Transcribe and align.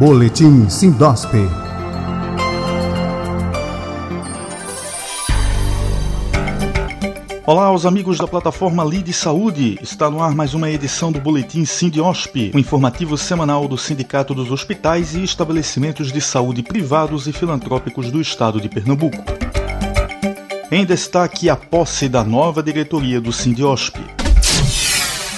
Boletim 0.00 0.66
Sindosp. 0.70 1.28
Olá 7.46 7.66
aos 7.66 7.84
amigos 7.84 8.16
da 8.16 8.26
plataforma 8.26 8.82
Lide 8.82 9.12
Saúde. 9.12 9.78
Está 9.82 10.08
no 10.10 10.22
ar 10.22 10.34
mais 10.34 10.54
uma 10.54 10.70
edição 10.70 11.12
do 11.12 11.20
Boletim 11.20 11.66
Sindiosp, 11.66 12.50
o 12.54 12.58
informativo 12.58 13.18
semanal 13.18 13.68
do 13.68 13.76
Sindicato 13.76 14.32
dos 14.32 14.50
Hospitais 14.50 15.14
e 15.14 15.22
Estabelecimentos 15.22 16.10
de 16.10 16.22
Saúde 16.22 16.62
Privados 16.62 17.26
e 17.26 17.32
Filantrópicos 17.34 18.10
do 18.10 18.22
Estado 18.22 18.58
de 18.58 18.70
Pernambuco. 18.70 19.22
Em 20.72 20.86
destaque, 20.86 21.50
a 21.50 21.56
posse 21.56 22.08
da 22.08 22.24
nova 22.24 22.62
diretoria 22.62 23.20
do 23.20 23.34
Sindiosp. 23.34 23.98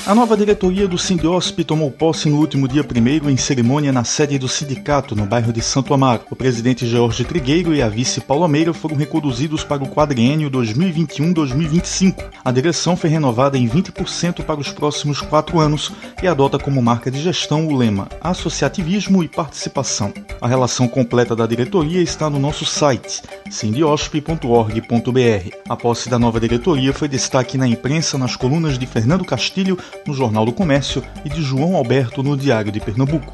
A 0.05 0.17
nova 0.17 0.37
diretoria 0.37 0.89
do 0.89 0.99
Sindiosp 0.99 1.63
tomou 1.63 1.89
posse 1.89 2.29
no 2.29 2.39
último 2.39 2.67
dia 2.67 2.83
1 2.83 3.31
em 3.31 3.37
cerimônia 3.37 3.93
na 3.93 4.03
sede 4.03 4.37
do 4.37 4.49
sindicato, 4.49 5.15
no 5.15 5.25
bairro 5.25 5.53
de 5.53 5.63
Santo 5.63 5.95
Amaro. 5.95 6.23
O 6.29 6.35
presidente 6.35 6.89
Jorge 6.89 7.25
Trigueiro 7.25 7.73
e 7.73 7.81
a 7.81 7.89
vice 7.89 8.21
Paula 8.21 8.49
Meira 8.49 8.75
foram 8.75 8.97
reconduzidos 8.97 9.63
para 9.63 9.81
o 9.81 9.89
quadriênio 9.89 10.51
2021-2025. 10.51 12.17
A 12.45 12.51
direção 12.51 12.97
foi 12.97 13.11
renovada 13.11 13.57
em 13.57 13.69
20% 13.69 14.43
para 14.43 14.59
os 14.59 14.73
próximos 14.73 15.21
quatro 15.21 15.61
anos 15.61 15.93
e 16.21 16.27
adota 16.27 16.59
como 16.59 16.83
marca 16.83 17.09
de 17.09 17.23
gestão 17.23 17.69
o 17.69 17.77
lema 17.77 18.09
Associativismo 18.21 19.23
e 19.23 19.29
Participação. 19.29 20.13
A 20.41 20.49
relação 20.49 20.89
completa 20.89 21.37
da 21.37 21.47
diretoria 21.47 22.03
está 22.03 22.29
no 22.29 22.41
nosso 22.41 22.67
site 22.67 23.23
sindiosp.org.br. 23.49 25.57
A 25.69 25.77
posse 25.77 26.09
da 26.09 26.19
nova 26.19 26.41
diretoria 26.41 26.93
foi 26.93 27.07
destaque 27.07 27.57
na 27.57 27.69
imprensa 27.69 28.19
nas 28.19 28.35
colunas 28.35 28.77
de 28.77 28.87
Fernando 28.87 29.25
Castilho 29.25 29.79
no 30.07 30.15
Jornal 30.15 30.45
do 30.45 30.53
Comércio 30.53 31.03
e 31.25 31.29
de 31.29 31.43
João 31.43 31.77
Alberto 31.77 32.23
no 32.23 32.37
Diário 32.37 32.73
de 32.73 32.81
Pernambuco. 32.81 33.33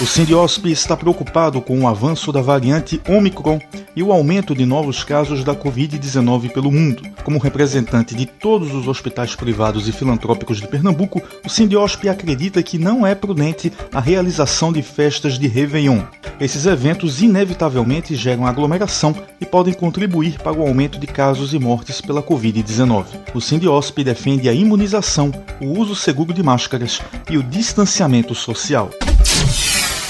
O 0.00 0.06
Sindiosp 0.06 0.64
está 0.66 0.96
preocupado 0.96 1.60
com 1.60 1.80
o 1.80 1.88
avanço 1.88 2.30
da 2.30 2.40
variante 2.40 3.00
Omicron 3.08 3.58
e 3.96 4.02
o 4.02 4.12
aumento 4.12 4.54
de 4.54 4.64
novos 4.64 5.02
casos 5.02 5.42
da 5.42 5.56
Covid-19 5.56 6.52
pelo 6.52 6.70
mundo. 6.70 7.02
Como 7.24 7.40
representante 7.40 8.14
de 8.14 8.24
todos 8.24 8.72
os 8.72 8.86
hospitais 8.86 9.34
privados 9.34 9.88
e 9.88 9.92
filantrópicos 9.92 10.60
de 10.60 10.68
Pernambuco, 10.68 11.20
o 11.44 11.48
Sindiosp 11.48 12.08
acredita 12.08 12.62
que 12.62 12.78
não 12.78 13.04
é 13.04 13.12
prudente 13.12 13.72
a 13.92 13.98
realização 13.98 14.72
de 14.72 14.82
festas 14.82 15.36
de 15.36 15.48
Réveillon. 15.48 16.02
Esses 16.40 16.64
eventos 16.64 17.20
inevitavelmente 17.20 18.14
geram 18.14 18.46
aglomeração 18.46 19.12
e 19.40 19.44
podem 19.44 19.74
contribuir 19.74 20.38
para 20.38 20.56
o 20.56 20.62
aumento 20.62 21.00
de 21.00 21.08
casos 21.08 21.52
e 21.52 21.58
mortes 21.58 22.00
pela 22.00 22.22
Covid-19. 22.22 23.04
O 23.34 23.40
Sindiosp 23.40 23.98
defende 24.04 24.48
a 24.48 24.52
imunização, 24.52 25.32
o 25.60 25.76
uso 25.76 25.96
seguro 25.96 26.32
de 26.32 26.42
máscaras 26.42 27.00
e 27.28 27.36
o 27.36 27.42
distanciamento 27.42 28.32
social. 28.32 28.90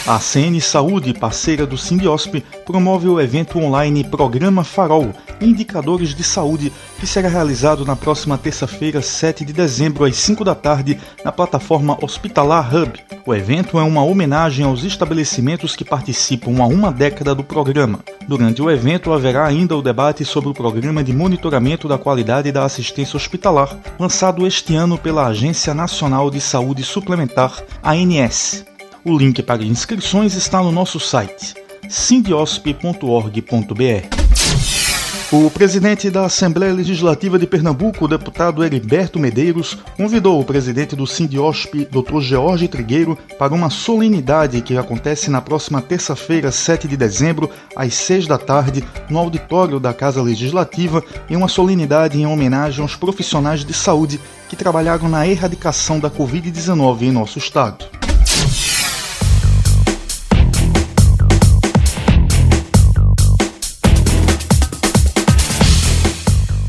A 0.09 0.19
CN 0.19 0.59
Saúde, 0.59 1.12
parceira 1.12 1.67
do 1.67 1.77
Sindiosp, 1.77 2.42
promove 2.64 3.06
o 3.09 3.20
evento 3.20 3.59
online 3.59 4.03
Programa 4.03 4.64
Farol 4.64 5.12
Indicadores 5.39 6.14
de 6.14 6.25
Saúde, 6.25 6.73
que 6.98 7.06
será 7.06 7.28
realizado 7.28 7.84
na 7.84 7.95
próxima 7.95 8.39
terça-feira, 8.39 9.03
7 9.03 9.45
de 9.45 9.53
dezembro, 9.53 10.06
às 10.06 10.17
5 10.17 10.42
da 10.45 10.55
tarde, 10.55 10.98
na 11.23 11.31
plataforma 11.31 11.98
Hospitalar 12.01 12.75
Hub. 12.75 12.98
O 13.27 13.34
evento 13.34 13.79
é 13.79 13.83
uma 13.83 14.03
homenagem 14.03 14.64
aos 14.64 14.83
estabelecimentos 14.83 15.77
que 15.77 15.84
participam 15.84 16.62
há 16.62 16.67
uma 16.67 16.91
década 16.91 17.34
do 17.34 17.45
programa. 17.45 17.98
Durante 18.27 18.62
o 18.62 18.70
evento 18.70 19.12
haverá 19.12 19.45
ainda 19.45 19.77
o 19.77 19.83
debate 19.83 20.25
sobre 20.25 20.48
o 20.48 20.55
programa 20.55 21.05
de 21.05 21.12
monitoramento 21.12 21.86
da 21.86 21.98
qualidade 21.98 22.51
da 22.51 22.64
assistência 22.64 23.19
hospitalar, 23.19 23.77
lançado 23.98 24.47
este 24.47 24.75
ano 24.75 24.97
pela 24.97 25.27
Agência 25.27 25.75
Nacional 25.75 26.31
de 26.31 26.41
Saúde 26.41 26.83
Suplementar, 26.83 27.62
ANS. 27.83 28.67
O 29.09 29.17
link 29.17 29.42
para 29.42 29.64
inscrições 29.64 30.34
está 30.34 30.62
no 30.62 30.70
nosso 30.70 31.01
site 31.01 31.55
sindiosp.org.br. 31.89 32.98
O 35.33 35.51
presidente 35.51 36.11
da 36.11 36.27
Assembleia 36.27 36.74
Legislativa 36.74 37.39
de 37.39 37.46
Pernambuco, 37.46 38.05
o 38.05 38.08
deputado 38.08 38.63
Heriberto 38.63 39.19
Medeiros, 39.19 39.79
convidou 39.96 40.39
o 40.39 40.45
presidente 40.45 40.95
do 40.95 41.07
Sindiosp, 41.07 41.86
Dr. 41.91 42.20
George 42.20 42.69
Trigueiro, 42.69 43.17
para 43.39 43.55
uma 43.55 43.70
solenidade 43.70 44.61
que 44.61 44.77
acontece 44.77 45.30
na 45.30 45.40
próxima 45.40 45.80
terça-feira, 45.80 46.52
7 46.52 46.86
de 46.86 46.96
dezembro, 46.96 47.51
às 47.75 47.95
6 47.95 48.27
da 48.27 48.36
tarde, 48.36 48.85
no 49.08 49.19
auditório 49.19 49.80
da 49.80 49.95
Casa 49.95 50.20
Legislativa, 50.20 51.02
em 51.30 51.36
uma 51.36 51.48
solenidade 51.48 52.20
em 52.20 52.27
homenagem 52.27 52.83
aos 52.83 52.95
profissionais 52.95 53.64
de 53.64 53.73
saúde 53.73 54.20
que 54.51 54.57
trabalharam 54.57 55.08
na 55.08 55.27
erradicação 55.27 55.98
da 55.98 56.11
Covid-19 56.11 57.02
em 57.02 57.11
nosso 57.11 57.39
estado. 57.39 57.98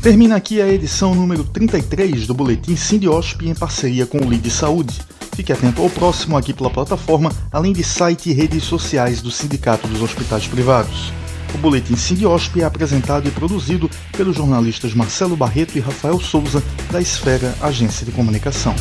Termina 0.02 0.36
aqui 0.36 0.62
a 0.62 0.68
edição 0.68 1.14
número 1.14 1.44
33 1.44 2.26
do 2.26 2.32
Boletim 2.32 2.74
Sindiosp 2.74 3.42
em 3.42 3.54
parceria 3.54 4.06
com 4.06 4.16
o 4.16 4.30
Lide 4.30 4.50
Saúde. 4.50 4.98
Fique 5.36 5.52
atento 5.52 5.82
ao 5.82 5.90
próximo 5.90 6.38
aqui 6.38 6.54
pela 6.54 6.70
plataforma, 6.70 7.30
além 7.52 7.74
de 7.74 7.84
site 7.84 8.30
e 8.30 8.32
redes 8.32 8.64
sociais 8.64 9.20
do 9.20 9.30
Sindicato 9.30 9.86
dos 9.86 10.00
Hospitais 10.00 10.46
Privados. 10.46 11.12
O 11.54 11.58
Boletim 11.58 11.96
Sindiosp 11.96 12.56
é 12.62 12.64
apresentado 12.64 13.28
e 13.28 13.30
produzido 13.30 13.90
pelos 14.16 14.36
jornalistas 14.36 14.94
Marcelo 14.94 15.36
Barreto 15.36 15.76
e 15.76 15.80
Rafael 15.80 16.18
Souza, 16.18 16.62
da 16.90 17.00
Esfera 17.00 17.54
Agência 17.60 18.06
de 18.06 18.12
Comunicação. 18.12 18.74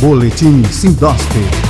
Boletim 0.00 0.64
Sindosp. 0.64 1.67